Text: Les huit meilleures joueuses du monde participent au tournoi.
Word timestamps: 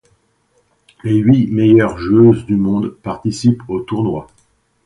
Les 1.03 1.15
huit 1.15 1.45
meilleures 1.51 1.99
joueuses 1.99 2.47
du 2.47 2.55
monde 2.55 2.87
participent 2.89 3.61
au 3.67 3.81
tournoi. 3.81 4.25